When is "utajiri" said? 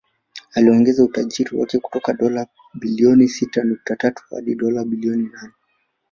1.03-1.57